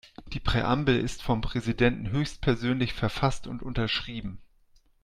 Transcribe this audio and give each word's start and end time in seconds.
Die 0.33 0.39
Präambel 0.39 0.99
ist 0.99 1.21
vom 1.21 1.41
Präsidenten 1.41 2.09
höchstpersönlich 2.09 2.93
verfasst 2.95 3.45
und 3.45 3.61
unterschrieben. 3.61 4.41